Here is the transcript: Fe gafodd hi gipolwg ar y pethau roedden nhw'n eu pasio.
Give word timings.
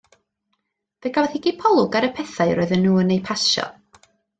Fe 1.05 1.11
gafodd 1.19 1.35
hi 1.39 1.43
gipolwg 1.49 2.01
ar 2.01 2.11
y 2.11 2.13
pethau 2.21 2.59
roedden 2.61 2.87
nhw'n 2.91 3.17
eu 3.19 3.25
pasio. 3.33 3.73